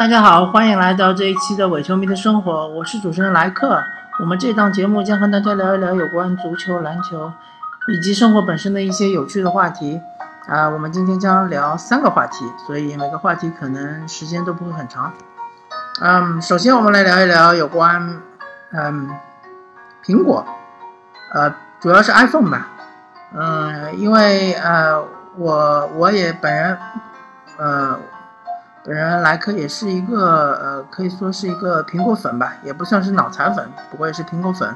[0.00, 3.78] 大家好，欢迎来到这一期的伪球迷的生活，我是主持人莱克。
[4.18, 7.30] 我们这档节目将和大家聊一聊有关足球、篮球
[7.86, 10.00] 以及生活本身的一些有趣的话题。
[10.48, 15.12] 啊，我们今天将聊三个话题，所以每个话题可能时间都不会很长。
[16.00, 18.22] 嗯，首先我们来聊一聊有关
[18.72, 19.10] 嗯
[20.02, 20.42] 苹果，
[21.34, 22.68] 呃，主要是 iPhone 吧。
[23.34, 25.04] 嗯，因为呃
[25.36, 26.78] 我我也本人
[27.58, 27.98] 呃。
[28.82, 34.74] 本人莱克也是一个呃，可以说是一个苹果粉吧，也不算是脑残粉，不过也是苹果粉。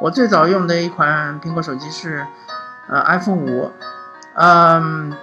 [0.00, 2.26] 我最早用的一款苹果手机是
[2.88, 3.70] 呃 iPhone 五，
[4.34, 5.14] 嗯，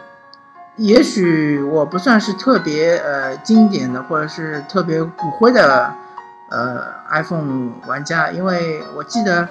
[0.78, 5.94] 也许我不算是特别呃经典的或者是特别骨灰的
[6.50, 9.46] 呃 iPhone 玩家，因为我记得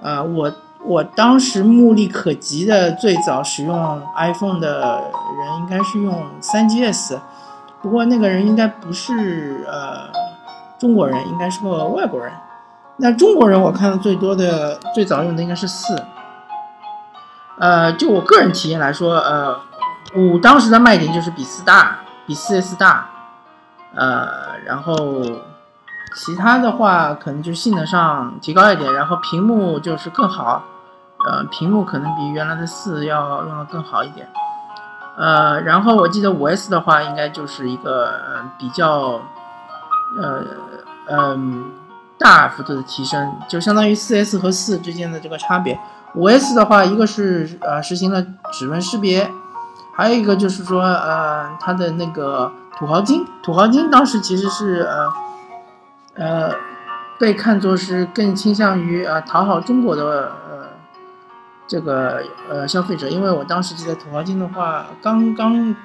[0.00, 0.52] 呃我
[0.84, 5.02] 我当时目力可及的最早使用 iPhone 的
[5.36, 7.18] 人应该是用 3GS。
[7.82, 10.10] 不过那个人应该不是呃
[10.78, 12.32] 中国人，应该是个外国人。
[12.96, 16.02] 那中国人我看的最多的、最早用的应该是四。
[17.58, 19.58] 呃，就我个人体验来说，呃，
[20.14, 23.06] 五当时的卖点就是比四大，比四 S 大。
[23.94, 24.94] 呃，然后
[26.14, 30.62] 其他的话可能就性能上提高一点，然后屏幕就是更好。
[31.26, 34.28] 呃，屏幕可能比原来的四要用的更好一点。
[35.16, 38.12] 呃，然后我记得五 S 的话，应该就是一个
[38.56, 39.20] 比较，
[40.18, 40.42] 呃，
[41.08, 41.70] 嗯，
[42.16, 45.78] 大幅度的提升，就相当于四 S 和四之间的这个差别。
[46.14, 49.30] 五 S 的话，一个是呃实行了指纹识别，
[49.94, 55.12] 还有一个就是说，呃，它的那个土豪金，土豪金当时其实是呃，
[56.14, 56.54] 呃，
[57.18, 60.32] 被看作是更倾向于呃讨好中国的。
[61.70, 65.76] 这个呃消费者，因为我当时记得土豪金的话，刚刚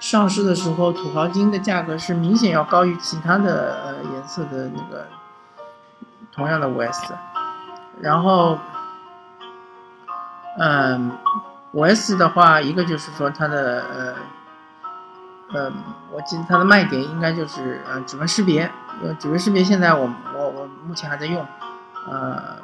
[0.00, 5.06] 上市的时候，土豪金的价格是明显要高于其他的呃颜色的那个
[6.32, 7.14] 同样的五 S，
[8.00, 8.58] 然后
[10.58, 11.12] 嗯
[11.70, 14.14] 五 S 的话，一个就是说它的呃
[15.54, 15.72] 呃，
[16.10, 18.68] 我记得它的卖点应该就是呃指纹识别，
[19.00, 21.46] 因为指纹识别现在我我我目前还在用，
[22.10, 22.56] 呃。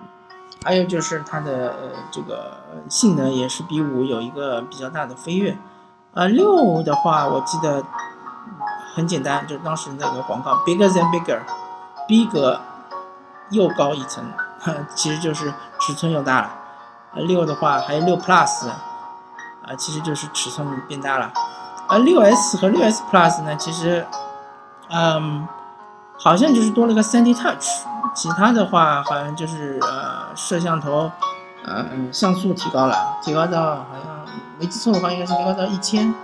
[0.64, 1.74] 还有就是它的
[2.10, 2.58] 这个
[2.88, 5.56] 性能也是比五有一个比较大的飞跃，
[6.14, 7.82] 呃六的话我记得
[8.94, 11.40] 很简单，就是当时那个广告 bigger than bigger，
[12.06, 12.60] 逼格
[13.50, 14.24] 又高一层，
[14.94, 16.54] 其实就是尺寸又大了。
[17.14, 21.32] 呃六的话还有六 plus，啊其实就是尺寸变大了。
[21.88, 24.06] 而六 S 和六 S Plus 呢，其实
[24.88, 25.46] 嗯
[26.22, 27.66] 好像就是多了个 3D Touch。
[28.14, 31.10] 其他的话好像就是呃摄像头，
[31.64, 36.14] 呃像素提高了，提高到好像没记错的话应该是提高到一千，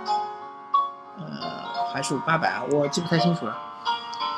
[1.17, 1.25] 呃
[1.91, 3.57] 还是八百啊，我记不太清楚了。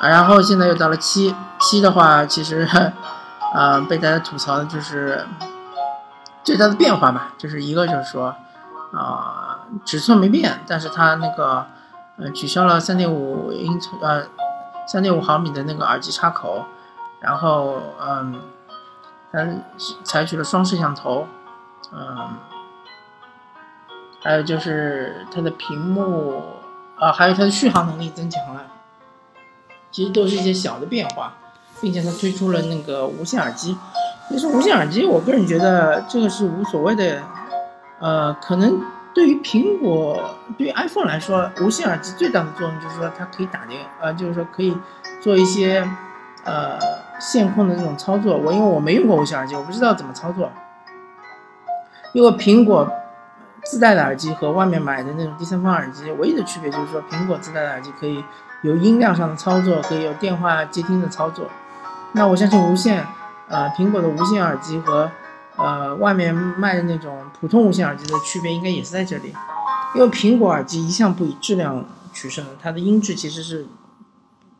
[0.00, 2.66] 啊，然后现在又到了七七的话，其实
[3.54, 5.26] 呃被大家吐槽的就是
[6.42, 8.34] 最大的变化吧，就是一个就是说
[8.94, 11.66] 啊尺寸没变，但是它那个
[12.16, 14.22] 呃取消了三点五英寸呃
[14.92, 16.66] 三点五毫米的那个耳机插口。
[17.18, 18.42] 然后，嗯，
[19.32, 19.46] 它
[20.04, 21.26] 采取了双摄像头，
[21.90, 22.30] 嗯，
[24.20, 26.42] 还有就是它的屏幕，
[26.98, 28.60] 啊，还有它的续航能力增强了，
[29.90, 31.32] 其实都是一些小的变化，
[31.80, 33.78] 并且它推出了那个无线耳机。
[34.28, 37.22] 其实无线耳机，我个人觉得这个是无所谓的，
[37.98, 38.78] 呃，可能
[39.14, 44.76] 对于苹果，对于 iPhone 来说，无线耳机最大的作用就是说它可以打电，呃，就是说可以
[45.20, 45.88] 做一些，
[46.44, 46.78] 呃。
[47.22, 50.50] 线控的那种操作，我因为我没用过无线耳机，我不知道怎么操作。
[52.12, 52.90] 因为苹果
[53.62, 58.24] 自带的耳机和外面买的那种第三方耳机，唯一的区别就是说，苹果自带的耳机可以
[58.62, 61.46] 有音量上的操作，可以有电话接听的操作。
[62.10, 63.06] 那我相信无线，
[63.46, 65.08] 呃，苹果的无线耳机和
[65.56, 69.34] 呃外面卖的那种普通无线耳机的区别，应该也是在这里。
[69.94, 73.66] 因为苹果耳机一向不以质量取胜，它的音质其实是。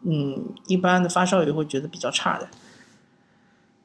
[0.04, 2.48] 嗯，一般的发烧友会觉得比较差的，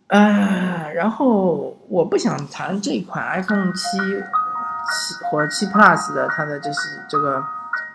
[0.08, 7.44] 啊，然后我不想谈这款 iPhone 七七或者七 Plus 的它的这些这个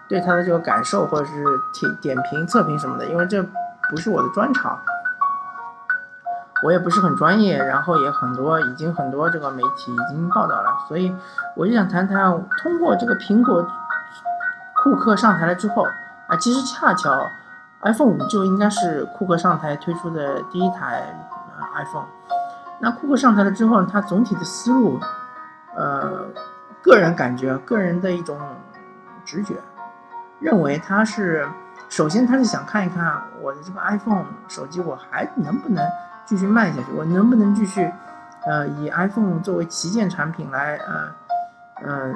[0.09, 1.33] 对它的这个感受或者是
[1.81, 3.43] 点点评测评什么的，因为这
[3.91, 4.81] 不是我的专长，
[6.63, 11.15] 我也不是很专业，然后也很多已经很多这个媒体已经报道了，所以
[11.57, 12.31] 我就想谈谈
[12.63, 13.67] 通过这个苹果
[14.83, 15.85] 库克上台了之后
[16.29, 17.11] 啊，其实恰巧。
[17.85, 21.03] iPhone 五就应该是库克上台推出的第一台
[21.75, 22.07] iPhone。
[22.79, 25.01] 那库克上台了之后，他总体的思路，
[25.75, 26.25] 呃，
[26.81, 28.39] 个人感觉，个人的一种
[29.25, 29.57] 直觉，
[30.39, 31.45] 认为他是
[31.89, 35.85] 首先他是想看一看我的这个 iPhone 手机我还能不能
[36.25, 37.91] 继续卖下去，我能不能继续
[38.47, 41.13] 呃以 iPhone 作为旗舰产品来呃
[41.85, 42.15] 呃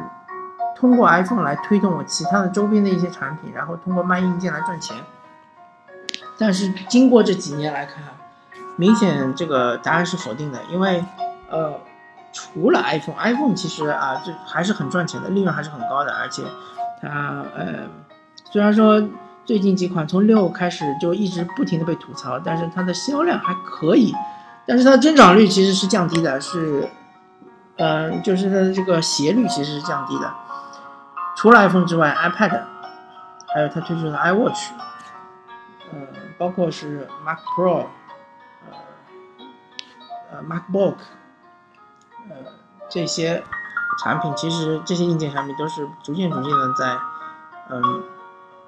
[0.75, 4.97] 通过 iPhone 来推动我其他的周边的一些产品，然后通过卖硬件来赚钱。
[6.39, 8.03] 但是经过这几年来看，
[8.77, 11.05] 明显这个答案是否定的，因为
[11.51, 11.75] 呃。
[12.33, 16.43] 除了 iPhone，iPhone 其实啊，这还是很赚钱的，利润还是很高的，而且
[17.01, 17.89] 它呃，
[18.45, 19.03] 虽然说
[19.47, 24.13] 最近几款从六开始就一直不停的被吐槽，但是它的销量还可以，
[24.67, 26.89] 但是它的增长率其实是降低的，是
[27.77, 30.35] 呃，就是它的这个斜率其实是降低的。
[31.37, 32.63] 除了 iPhone 之外，iPad，
[33.55, 34.71] 还有它推出的 iWatch，
[35.93, 35.99] 呃，
[36.39, 37.87] 包括是 Mac Pro，
[38.67, 38.77] 呃，
[40.33, 40.97] 呃，MacBook。
[42.29, 42.35] 呃，
[42.89, 43.45] 这些
[44.03, 46.99] 产品其实这些硬件产品都是逐渐逐渐的在，
[47.71, 48.03] 嗯，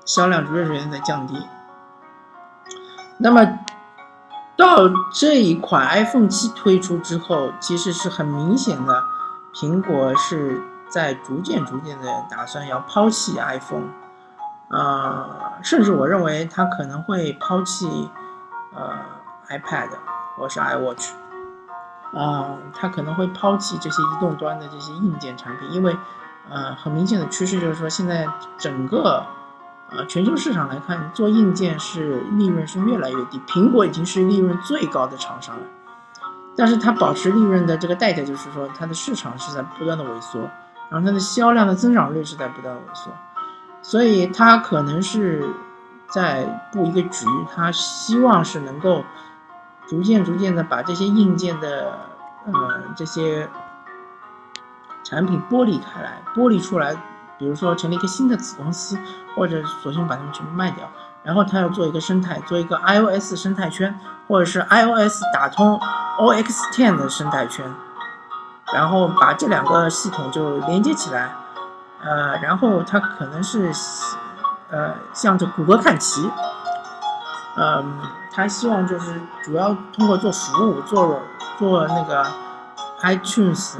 [0.08, 1.46] 销量逐渐逐渐在降低。
[3.18, 3.44] 那么
[4.56, 9.04] 到这一款 iPhone 七推出之后，其实是很明显的，
[9.52, 13.88] 苹果是在逐渐逐渐的打算要抛弃 iPhone，
[14.70, 18.10] 呃，甚至我认为它可能会抛弃
[18.74, 18.98] 呃
[19.50, 19.90] iPad
[20.36, 21.10] 或是 iWatch。
[22.14, 25.94] 啊，它可能会抛弃这些移动端的这些硬件产品，因为，
[26.48, 28.26] 呃，很明显的趋势就是说，现在
[28.56, 29.22] 整个，
[29.90, 33.40] 呃，全球市场来看，做硬件是利润是越来越低。
[33.46, 35.62] 苹果已经是利润最高的厂商了，
[36.56, 40.40] 但是它保持利润的这个代价就是说，它的市场是在不断的萎缩，
[40.90, 43.10] 然后它的销量的增长率是在不断萎缩，
[43.82, 45.48] 所以它可能是
[46.10, 49.04] 在布一个局，它希望是能够。
[49.88, 51.98] 逐渐逐渐的把这些硬件的，
[52.44, 52.52] 呃，
[52.94, 53.48] 这些
[55.02, 56.94] 产品剥离开来，剥离出来，
[57.38, 58.98] 比如说成立一个新的子公司，
[59.36, 60.88] 或者索性把它们全部卖掉，
[61.22, 65.80] 然后他要做一个生态，做一个 iOS 生态圈，或者是 iOS 打通
[66.18, 67.64] OX10 的生态圈，
[68.74, 71.30] 然后把这两个系统就连接起来，
[72.02, 73.72] 呃，然后他可能是，
[74.70, 76.30] 呃，向着谷歌看齐，
[77.56, 78.00] 嗯。
[78.30, 81.20] 他希望就是主要通过做服务，做
[81.58, 82.24] 做那个
[83.02, 83.74] iTunes，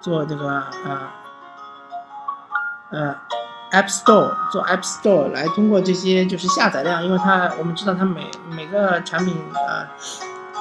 [0.00, 1.00] 做这个呃
[2.90, 3.14] 呃
[3.70, 9.86] App Store，做 App Store 来通过这些就是下载量，因为它我们知道它每每个产品呃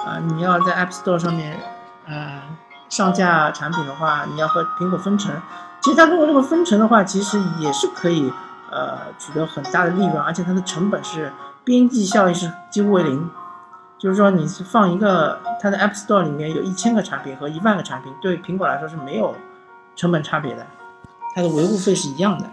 [0.05, 1.59] 呃你要在 App Store 上面
[2.05, 2.41] 呃
[2.89, 5.33] 上架产品的话，你要和苹果分成。
[5.81, 8.31] 其实它通过这个分成的话，其实也是可以
[8.71, 11.31] 呃取得很大的利润，而且它的成本是。
[11.63, 13.29] 边际效益是几乎为零，
[13.97, 19.35] 就是说你是放一个它的 App Store 里面有一千个产品和一万个产品，对苹果来说是没有
[19.93, 20.65] 成本差别的，
[21.37, 22.49] 它的维护费是一样的，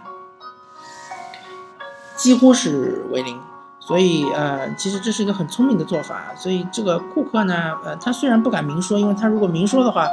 [2.15, 3.41] 几乎是为零。
[3.79, 6.35] 所以呃，其实这是一个很聪明的做法。
[6.35, 10.07] 所以这个库克呢，呃，他虽然不敢明说，因为他如果明说的话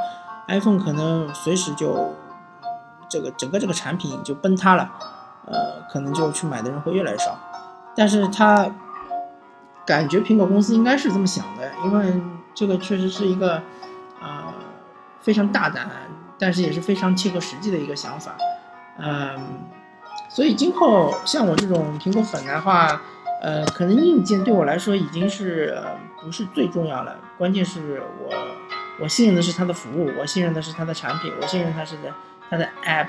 [0.49, 2.15] ，iPhone 可能随时就
[3.11, 4.91] 这个整个这个产品就崩塌了，
[5.45, 7.39] 呃，可能就去买的人会越来越少。
[7.95, 8.71] 但是他。
[9.85, 12.23] 感觉苹果公司应该是这么想的，因为
[12.55, 13.61] 这个确实是一个，
[14.21, 14.45] 呃，
[15.21, 15.91] 非常大胆，
[16.39, 18.33] 但是也是非常切合实际的一个想法，
[18.99, 19.65] 嗯，
[20.29, 23.01] 所以今后像我这种苹果粉的话，
[23.41, 25.77] 呃，可能硬件对我来说已经是
[26.21, 28.35] 不是最重要了，关键是我
[29.01, 32.13] 我信任的是它的服务，我信任的是它的产品，我信任它是的
[32.51, 33.09] 它的 App，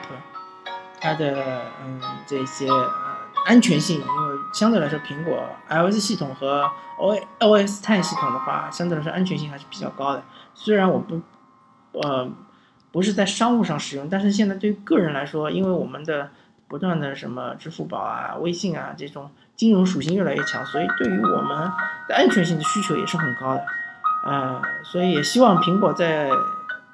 [0.99, 2.67] 它的嗯这些。
[3.45, 6.63] 安全性，因为相对来说，苹果 iOS 系统和
[6.97, 10.23] O OS Ten 系统的话，相对来说安全性还是比较高的。
[10.53, 11.19] 虽然我不，
[11.91, 12.29] 呃，
[12.93, 16.29] 不是在商务上使用，但是现在对于个人来说，因为我们的
[16.69, 21.69] 不断的什么支付宝啊、微信啊这种金融属性越来越强，所以对于我们
[22.07, 23.65] 的安全性的需求也是很高的。
[24.25, 26.29] 呃，所以也希望苹果在，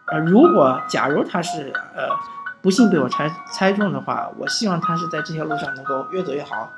[0.07, 2.09] 呃，如果假如它是呃。
[2.61, 6.69] 不幸被我猜猜中的话，我希望他是在这条路上能够越走越好，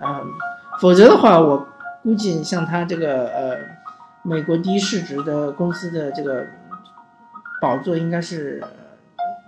[0.00, 0.24] 嗯，
[0.78, 1.66] 否则的话，我
[2.04, 3.56] 估计像他这个呃，
[4.22, 6.46] 美国第一市值的公司的这个
[7.60, 8.62] 宝座应该是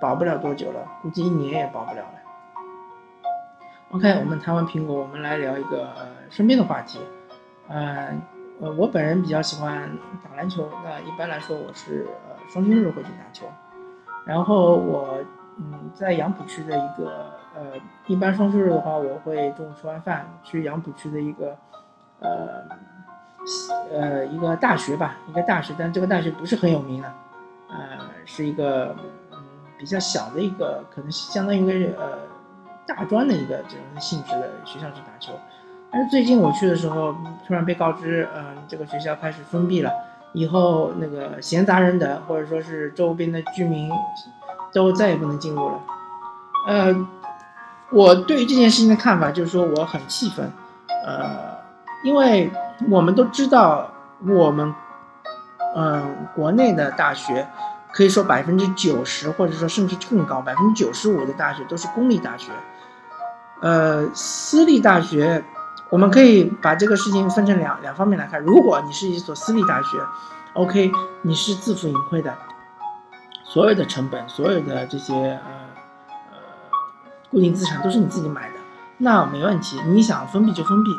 [0.01, 2.15] 保不了多久了，估计一年也保不了了。
[3.91, 5.89] OK，我们谈完苹果，我们来聊一个
[6.31, 7.01] 身边的话题，
[7.69, 8.09] 呃，
[8.61, 9.91] 呃，我本人比较喜欢
[10.23, 13.47] 打篮球，那一般来说我是呃双休日会去打球，
[14.25, 15.19] 然后我。
[15.59, 21.55] 嗯，在杨浦区的一个呃，一般双休日的话，我会中午吃完饭去杨浦区的一个
[22.21, 22.65] 呃
[23.93, 27.13] 呃一个大学吧，一个大学，但这个大学不是很有名的，
[27.73, 28.95] 呃，是一个
[29.33, 29.39] 嗯
[29.79, 32.19] 比较小的一个，可能相当于一个呃
[32.87, 35.33] 大专的一个这种性质的学校去打球。
[35.91, 37.15] 但是最近我去的时候，
[37.47, 39.91] 突然被告知，嗯，这个学校开始封闭了，
[40.33, 43.91] 以后那个闲杂人等或者说是周边的居民
[44.73, 45.81] 都再也不能进入了。
[46.67, 47.09] 呃，
[47.91, 50.51] 我对于这件事情的看法就是说我很气愤，
[51.05, 51.59] 呃，
[52.05, 52.51] 因为
[52.89, 53.91] 我们都知道
[54.27, 54.75] 我们，
[55.75, 57.49] 嗯，国内的大学。
[57.95, 62.51] 可以说百分之九十，或者说甚至更高，百分之九十五的大学都是公立大学。
[63.61, 65.45] 呃，私立大学，
[65.91, 68.41] 我们可以把这个事情分成两两方面来看。
[68.41, 69.99] 如果你是一所私立大学
[70.55, 72.35] ，OK，你是自负盈亏的，
[73.45, 75.51] 所有的成本，所有的这些呃
[76.31, 76.39] 呃
[77.31, 78.55] 固定资产都是你自己买的，
[78.97, 79.79] 那没问题。
[79.89, 80.91] 你想封闭就封闭，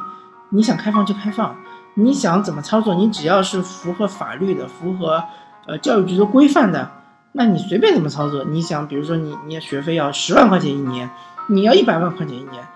[0.49, 1.55] 你想开放就开放，
[1.95, 5.23] 你想怎么操作，你只要是符合法律的，符合。
[5.65, 6.91] 呃，教育局的规范的，
[7.31, 8.43] 那你随便怎么操作？
[8.43, 11.09] 你想，比如说你，你学费要十万块钱一年，
[11.47, 12.67] 你要一百万块钱一年，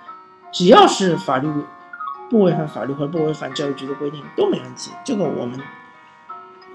[0.53, 1.50] 只要是法律
[2.29, 5.59] 不违反法律或者不违反教育局的规定都没问题，这个我们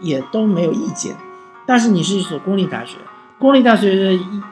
[0.01, 1.17] 也都没有意见。
[1.65, 2.99] 但是你是一所公立大学，
[3.39, 4.43] 公立大学的意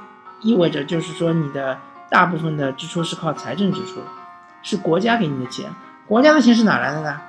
[0.40, 1.76] 意味着就是说你的
[2.08, 4.00] 大部分的支出是靠财政支出，
[4.62, 5.70] 是国家给你的钱，
[6.08, 7.20] 国家的钱是哪来的呢？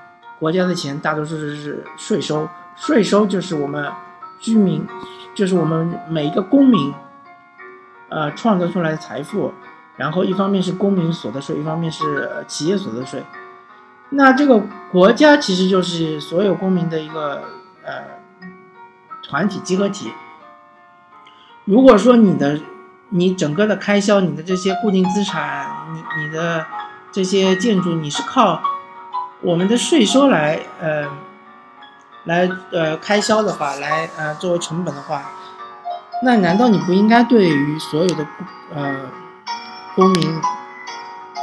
[0.41, 3.89] 国家的钱大多数是税收，税收就是我们。
[4.43, 4.83] 居民
[5.35, 6.91] 就是我们每一个公民，
[8.09, 9.53] 呃，创造出来的财富，
[9.97, 13.23] 然后一方面是公民所得税，一方面是企业所得税。
[14.09, 14.59] 那这个
[14.91, 17.43] 国家其实就是所有公民的一个
[17.85, 18.01] 呃
[19.21, 20.11] 团体集合体。
[21.65, 22.59] 如果说你的
[23.09, 26.65] 你整个的开销，你的这些固定资产，你你的
[27.11, 28.59] 这些建筑，你是靠
[29.41, 31.07] 我们的税收来呃。
[32.25, 35.23] 来呃开销的话，来呃作为成本的话，
[36.21, 38.23] 那难道你不应该对于所有的
[38.75, 38.95] 呃
[39.95, 40.39] 公民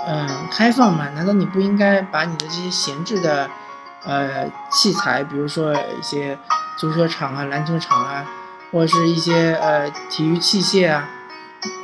[0.06, 1.08] 嗯开放吗？
[1.16, 3.50] 难道你不应该把你的这些闲置的
[4.04, 6.38] 呃器材，比如说一些
[6.76, 8.24] 足球场啊、篮球场啊，
[8.70, 11.08] 或者是一些呃体育器械啊，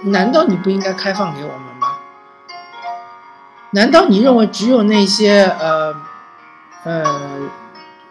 [0.05, 1.74] 难道你不应该开放给我们？
[3.75, 5.95] 难道你认为只有那些呃
[6.85, 7.05] 呃？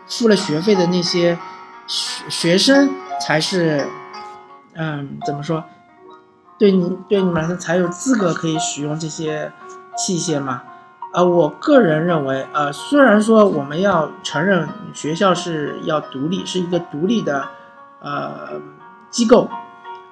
[0.05, 1.39] 付了学费的那些
[1.87, 2.91] 学学生
[3.21, 3.87] 才是，
[4.73, 5.63] 嗯，怎么说？
[6.59, 9.51] 对你对你们来说才有资格可以使用这些
[9.97, 10.61] 器械吗？
[11.13, 17.47] 呃，我个人认为，呃，虽然说我们要承认学校是要独立，是一个独立的
[18.01, 18.61] 呃
[19.09, 19.49] 机构，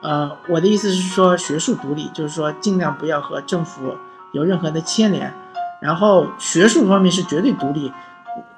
[0.01, 3.97] 呃，我的意思是说学术独立，就是说尽量不要和政府
[4.31, 5.33] 有任何的牵连，
[5.79, 7.91] 然后学术方面是绝对独立。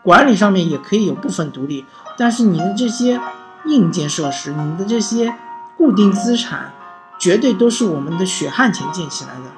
[0.04, 1.86] 管理上面也可以有部分独立，
[2.18, 3.20] 但是你的这些
[3.66, 5.34] 硬件设施，你的这些
[5.78, 6.74] 固定资产，
[7.18, 9.50] 绝对都是我们的血汗钱建起来的，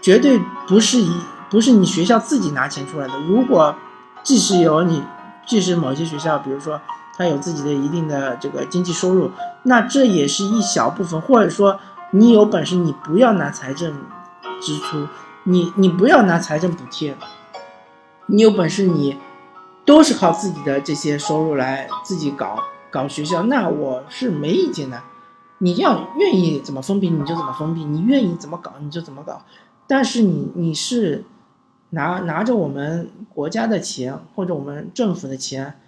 [0.00, 1.10] 绝对不是一
[1.50, 3.18] 不是你学校自己拿钱出来的。
[3.28, 3.74] 如果
[4.22, 5.02] 即使有你，
[5.44, 6.80] 即使某些学校，比如说
[7.18, 9.32] 它有自己的一定的这个经济收入，
[9.64, 11.80] 那这也是一小部分，或者说
[12.12, 13.92] 你有本事，你不要拿财政
[14.60, 15.08] 支出，
[15.44, 17.16] 你你不要拿财政补贴。
[18.26, 19.16] 你有本事，你
[19.84, 25.02] 都是靠自己的这些收入来自己搞搞学校，那我是没意见的。
[25.58, 29.42] 你要愿意怎么封闭你就怎么封闭，你愿意怎么搞你就怎么搞。
[29.86, 31.24] 但是你你是
[31.90, 35.80] 拿拿着我们国家的钱或者我们政府的钱。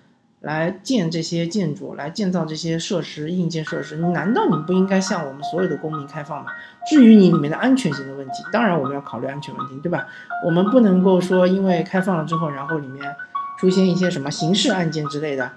[0.43, 6.51] 来建这些建筑，来建造这些设施、硬件设施，难道你不应该向我们所有的公民开放吗？
[6.85, 10.05] 至于你里面的安全性的问题，当然我们要考虑安全问题，对吧？
[10.45, 13.15] 我们不能够说因为开放了之后，然后里面
[13.57, 15.53] 出现一些什么刑事案件之类的，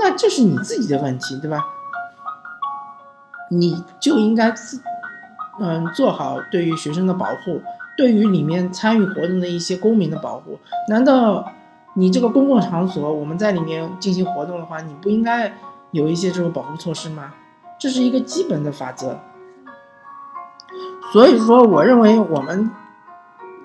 [0.00, 1.60] 那这是你自己的问题，对吧？
[3.50, 4.80] 你就应该自
[5.60, 7.60] 嗯做好对于学生的保护，
[7.94, 11.52] 对于里面参与活动的一些公民的保护，难道？
[11.96, 15.52] 你这个公共场所，我们在里面进行活动的话，你不应该
[15.92, 17.32] 有一些这种保护措施吗？
[17.78, 19.18] 这是一个基本的法则。
[21.12, 22.68] 所以说，我认为我们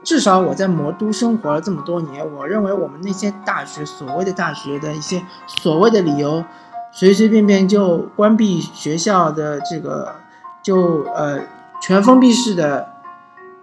[0.03, 6.45] 至少我在魔都生活了这么多年，我认为我们那些大学所谓的大学的一些所谓的理由，
[6.91, 10.13] 随随便便就关闭学校的这个，
[10.61, 11.39] 就呃
[11.81, 12.89] 全封闭式的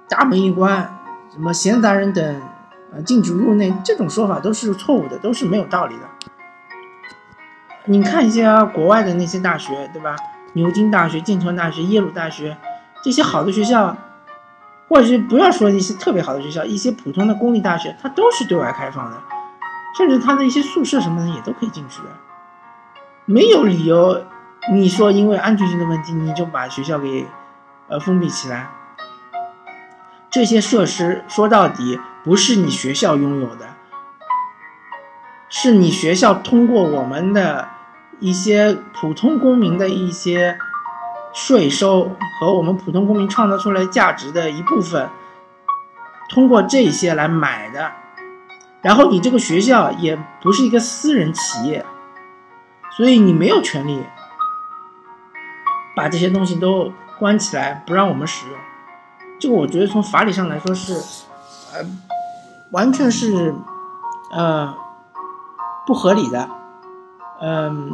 [0.08, 0.98] 大门一关，
[1.32, 2.42] 什么闲杂人等。
[3.02, 6.02] 禁止入内这种说法都是错误的，都是没有道理的。
[7.84, 10.16] 你看一些国外的那些大学，对吧？
[10.54, 12.56] 牛津大学、剑桥大学、耶鲁大学
[13.02, 13.96] 这些好的学校，
[14.88, 19.16] 或者是不要说一些特别好的学校，一些普通的公立大学，它都是对外开放的，
[19.96, 22.08] 甚至它的一些宿舍什么的也都可以进去的，
[23.24, 24.24] 没有理由
[24.72, 27.26] 你说因为安全性的问题你就把学校给
[27.88, 28.68] 呃封闭起来。
[30.28, 32.00] 这些设施说到底。
[32.26, 33.68] 不是你学校拥有的，
[35.48, 37.68] 是你学校通过我们的
[38.18, 40.58] 一些普通公民的一些
[41.32, 45.08] 税收和我们普通公民创造出来价值的一部分，
[46.28, 47.92] 通过这些来买的。
[48.82, 51.86] 然后你这个学校也不是一个私人企业，
[52.90, 54.02] 所以你没有权利
[55.94, 58.56] 把这些东西都关起来不让我们使用。
[59.38, 60.92] 这个我觉得从法理上来说是，
[61.72, 61.84] 呃，
[62.72, 63.54] 完全是，
[64.32, 64.74] 呃，
[65.86, 66.48] 不合理的。
[67.40, 67.92] 嗯，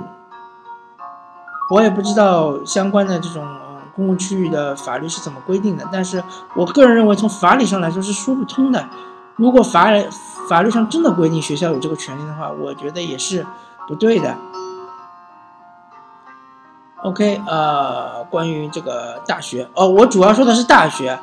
[1.70, 3.46] 我也不知道相关的这种
[3.94, 6.22] 公共区域的法律是怎么规定的，但是
[6.54, 8.88] 我个人认为从法理上来说是说不通的。
[9.36, 9.88] 如果法
[10.48, 13.46] 法律上真的规定学校有这个权利的话，我觉得也是
[13.86, 14.36] 不对的。
[17.02, 21.18] OK，呃，关于这个大学，哦，我主要说的是大学。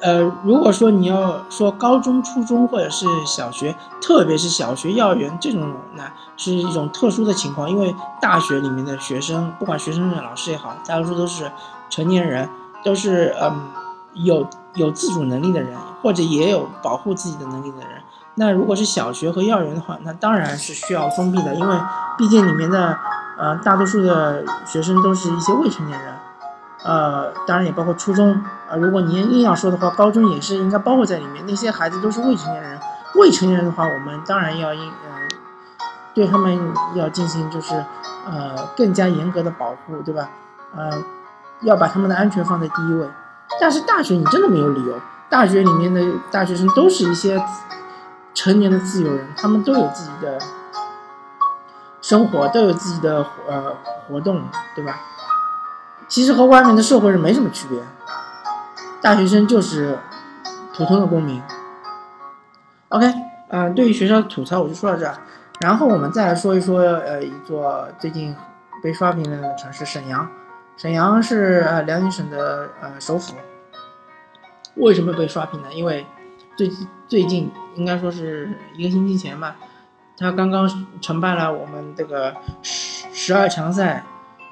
[0.00, 5.60] 呃，如果说你要说高中、初中或者是小学，特别是小学、幼儿园这种
[5.94, 6.04] 呢，
[6.36, 11.50] 是一种特殊的情况，因为大学里面的学生，不管学生也好，老师也好，大多数都是
[11.88, 12.48] 成年人，
[12.84, 13.70] 都是嗯
[14.14, 18.02] 有有自主能力的人，或者也有保护自己的能力的人。
[18.34, 21.76] 那如果是小学和幼儿园的话，那当然是需要封闭的，因为
[22.18, 22.98] 毕竟里面的，
[23.38, 26.12] 呃，大多数的学生都是一些未成年人，
[26.84, 28.32] 呃，当然也包括初中，
[28.68, 31.44] 啊，如果你硬要说的话，高中也是应该包括在里面。
[31.46, 32.78] 那些孩子都是未成年人，
[33.14, 35.28] 未成年人的话，我们当然要应，呃，
[36.14, 37.74] 对他们要进行就是，
[38.26, 40.28] 呃，更加严格的保护，对吧？
[40.76, 40.90] 呃，
[41.62, 43.08] 要把他们的安全放在第一位。
[43.60, 44.94] 但是大学你真的没有理由，
[45.28, 46.00] 大学里面的
[46.30, 47.42] 大学生都是一些。
[48.36, 50.36] 成年的自由人，他们都有自己的
[52.02, 53.72] 生活，都有自己的呃
[54.08, 54.42] 活动，
[54.74, 54.98] 对吧？
[56.08, 57.78] 其实和外面的社会人没什么区别。
[59.00, 59.98] 大学生就是
[60.74, 61.42] 普通的公民。
[62.88, 63.06] OK，
[63.48, 65.14] 嗯，对于学校的吐槽我就说到这儿，
[65.60, 68.34] 然后我们再来说一说呃一座最近
[68.82, 70.28] 被刷屏的城市沈阳。
[70.76, 73.34] 沈阳是呃辽宁省的呃首府。
[74.76, 75.68] 为什么被刷屏呢？
[75.72, 76.06] 因为
[76.56, 76.70] 最
[77.06, 79.54] 最近应该说是一个星期前吧，
[80.18, 80.68] 他刚刚
[81.00, 84.04] 承办了我们这个十十二强赛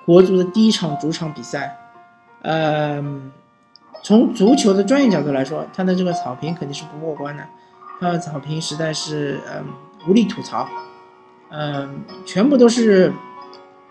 [0.05, 1.79] 国足的第一场主场比赛。
[2.43, 3.31] 嗯，
[4.03, 7.45] 从足球的专业角度来说，他的这个草坪肯定是不过关的，
[8.01, 9.65] 他的草坪实在是嗯
[10.09, 10.69] 无力吐槽。
[11.51, 13.13] 嗯，全部都是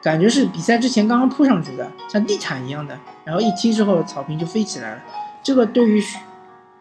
[0.01, 5.01] 感觉是比赛之前刚刚铺上去的，像地毯一样的，然后一踢之后草坪就飞起来了。
[5.43, 6.03] 这个对于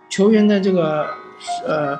[0.08, 1.06] 球员的这个
[1.66, 1.96] 呃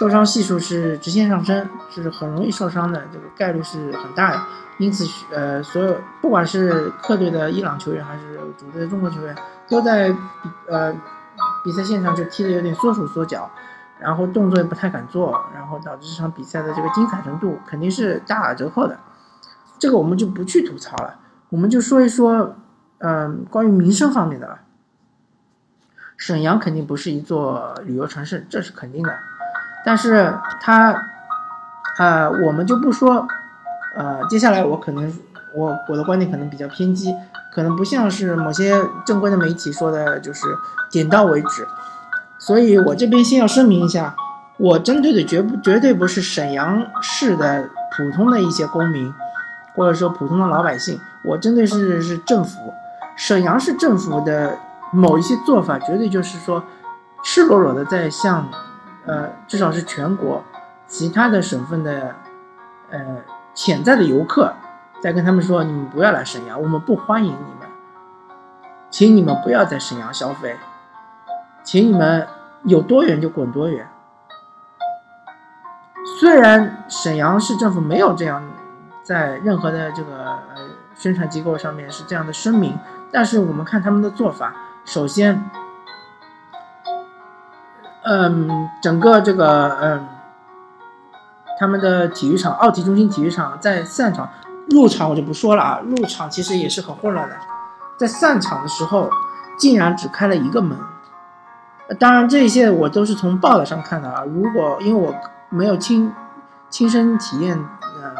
[0.00, 4.42] 受伤系数是直线上升，是很容易受伤的，这个概率是很大的。
[4.78, 9.36] 因此，呃，所有不管是客队的伊朗球员还是主队的中国球员，
[9.68, 10.18] 都在比
[10.68, 10.90] 呃
[11.62, 13.50] 比赛现场就踢得有点缩手缩脚，
[13.98, 18.98] 然后动作也不太敢做，然后导致这场比赛的这个精彩程度肯定是大打折扣的。
[19.78, 21.18] 这个我们就不去吐槽了，
[21.50, 22.56] 我们就说一说，
[23.00, 24.60] 嗯，关于民生方面的了。
[26.16, 29.14] 沈阳肯定不是一座旅游城市，这是肯定的。
[29.84, 30.94] 但是它，
[31.98, 33.26] 呃，我们就不说，
[33.96, 35.12] 呃，接下来我可能
[35.54, 37.14] 我我的观点可能比较偏激，
[37.52, 40.46] 可能不像是某些正规的媒体说的，就是
[40.90, 41.66] 点到为止。
[42.38, 44.14] 所以我这边先要声明一下，
[44.58, 49.12] 我针对的绝不绝对不是沈阳市的普通的一些公民，
[49.74, 52.72] 或者说普通的老百姓，我针对是是政府，
[53.16, 54.58] 沈阳市政府的。
[54.92, 56.64] 某一些做法绝对就是说，
[57.22, 58.44] 赤裸裸的在向，
[59.10, 60.44] 呃，至少是全国
[60.86, 62.14] 其他的省份的，
[62.90, 63.16] 呃，
[63.54, 64.54] 潜在的游客，
[65.02, 67.68] 在跟他们说，你们不要来沈阳，我们不欢迎你们，
[68.88, 70.56] 请你们不要在沈阳消费，
[71.64, 72.24] 请你们
[72.62, 73.88] 有多远就滚多远。
[76.20, 78.40] 虽然沈阳市政府没有这样，
[79.02, 80.62] 在任何的这个呃
[80.94, 82.78] 宣传机构上面是这样的声明，
[83.10, 84.54] 但是我们看他们的做法。
[84.84, 85.50] 首先，
[88.02, 90.06] 嗯，整个这个嗯，
[91.58, 94.28] 他们的体育场奥体中心体育场在散场
[94.70, 97.36] 入场我就不说了啊，入场其实也是很混乱的，
[97.98, 99.10] 在散场的时候
[99.58, 100.78] 竟然只开了一个门，
[101.98, 105.14] 当然这些我都是从报道上看的啊，如果因为我
[105.50, 106.10] 没有亲
[106.70, 108.14] 亲身体验，呃，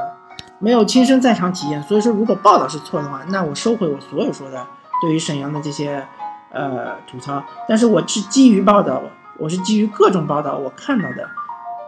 [0.58, 4.66] 没有亲身在场体验，所以说如果报道是错的话，那我收回我所有说的
[5.00, 6.06] 对于沈阳的这些。
[6.52, 9.00] 呃，吐槽，但是我是基于报道，
[9.40, 11.26] 我是基于各种报道我看到的，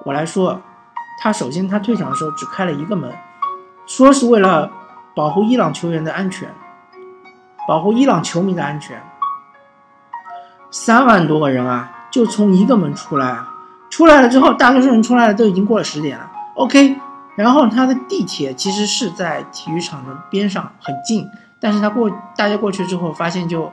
[0.07, 0.59] 我来说，
[1.21, 3.13] 他首先他退场的时候只开了一个门，
[3.87, 4.71] 说是为了
[5.15, 6.49] 保护伊朗球员的安全，
[7.69, 9.03] 保护伊朗球迷的安全，
[10.71, 13.53] 三万多个人啊，就从一个门出来啊，
[13.91, 16.31] 出来了之后，大多数人出来了都已经过了十点了。
[16.55, 16.99] OK，
[17.37, 21.29] 然后他的地铁其实是在体育场的边上，很近。
[21.61, 23.71] 但是他过大家过去之后，发现就，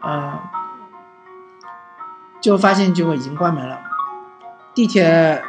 [0.00, 0.32] 呃，
[2.40, 3.78] 就发现就已经关门了。
[4.74, 5.42] 地铁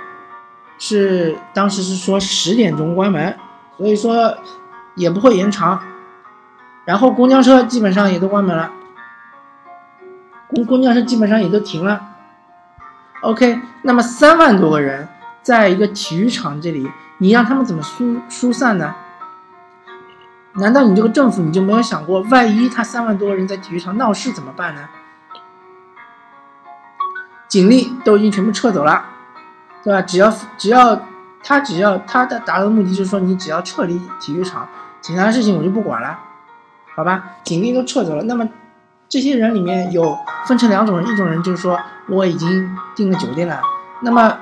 [0.80, 3.38] 是当时是说十点钟关门，
[3.78, 4.38] 所以说
[4.96, 5.82] 也不会延长。
[6.84, 8.72] 然后公交车基本上也都关门了，
[10.50, 12.02] 公公交车基本上也都停了。
[13.22, 15.08] OK，那么三万多个人
[15.44, 18.96] 在一个体育场这里，你让他们怎么疏疏散呢？
[20.54, 24.90] 难道你这个政府你就没有想过，万一他三万多人在体育场闹事怎么办呢？
[27.52, 29.04] 警力都已经全部撤走了，
[29.84, 30.02] 对吧？
[30.02, 31.02] 只要只要
[31.44, 34.66] 他只要他的达到的目的就是说，你只要撤离体育场，
[35.02, 36.18] 其他事情我就不管了，
[36.96, 37.34] 好吧？
[37.44, 38.48] 警力都撤走了，那么。
[39.10, 43.62] 这些人里面有分成两种人，一种人就是说我已经订了酒店了，
[44.04, 44.38] 那么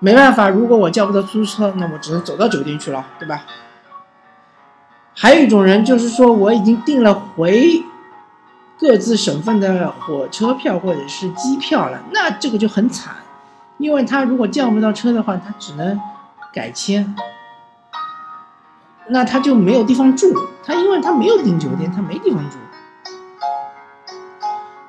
[0.00, 3.40] 没办法，如果我叫不到出租车，那我只能走到酒店去了，对吧？
[5.16, 7.82] 还有一种人就是说我已经订了回
[8.82, 13.14] 各自省份的火车票或者是机票了，那这个就很惨，
[13.78, 16.00] 因为他如果叫不到车的话，他只能
[16.52, 17.14] 改签，
[19.06, 20.34] 那他就没有地方住，
[20.66, 22.56] 他因为他没有订酒店，他没地方住。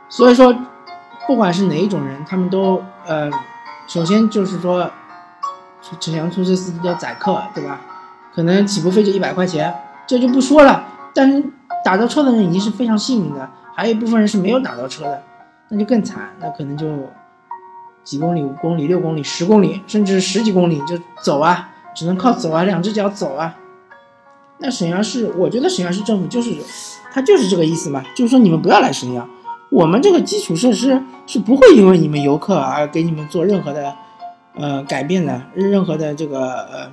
[0.09, 0.55] 所以说，
[1.27, 3.29] 不管是哪一种人，他们都呃，
[3.85, 4.89] 首先就是说，
[5.99, 7.79] 沈阳出租车司机叫载客，对吧？
[8.33, 9.71] 可能起步费就一百块钱，
[10.07, 10.83] 这就不说了。
[11.13, 11.43] 但是
[11.85, 15.23] 打到车的人已经是非常幸运的，还有一部分人是没有打到车的，
[15.69, 16.87] 那就更惨，那可能就
[18.03, 23.55] 几公里、五公里、六公里、十公里，甚至十几公里就走啊，只能靠走啊，两只脚走啊。
[24.59, 26.55] 那沈阳市，我觉得沈阳市政府就是，
[27.11, 29.27] 他就是这个意思嘛，就是说你们不要来沈阳。
[29.69, 33.95] 我们这个基础设施是不会因为你们游客而给你们做任何的，
[34.53, 36.91] 呃改变的，任何的这个呃，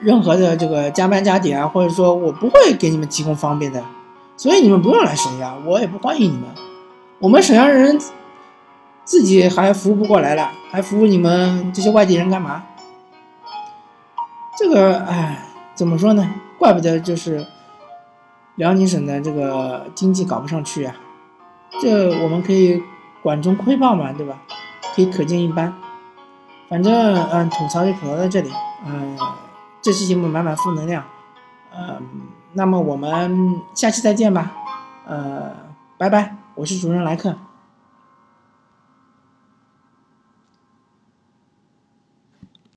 [0.00, 3.82] 任何的这个加班加点啊，或者说我不会给你们提供方便的，
[4.40, 6.44] 所以你们不用来沈阳，我也不欢迎你们。
[7.18, 8.00] 我们沈阳人
[9.04, 12.64] 自己还服务不过来了，还服务你们这些外地人干嘛？
[14.56, 16.26] 这个哎，怎么说呢？
[16.58, 17.46] 怪不得就是。
[18.56, 20.94] 辽宁省的这个经济搞不上去啊，
[21.80, 22.82] 这我们可以
[23.22, 24.38] 管中窥豹嘛，对吧？
[24.94, 25.74] 可以可见一斑。
[26.70, 26.92] 反正
[27.30, 28.50] 嗯，吐槽就吐槽在这里。
[28.86, 29.18] 嗯，
[29.82, 31.04] 这期节目满满负能量。
[31.74, 32.02] 嗯，
[32.52, 34.52] 那么我们下期再见吧。
[35.06, 35.52] 呃，
[35.96, 37.34] 拜拜，我是主任莱克。